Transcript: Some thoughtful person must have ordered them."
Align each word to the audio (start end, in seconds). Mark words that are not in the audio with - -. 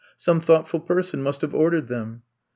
Some 0.17 0.41
thoughtful 0.41 0.79
person 0.79 1.21
must 1.21 1.41
have 1.41 1.53
ordered 1.53 1.87
them." 1.87 2.23